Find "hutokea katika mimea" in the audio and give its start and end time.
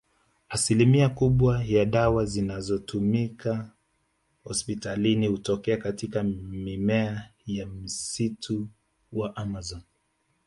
5.27-7.31